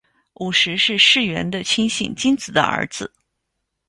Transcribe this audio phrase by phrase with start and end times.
[0.37, 3.13] 武石是柿原的亲信金子的儿子。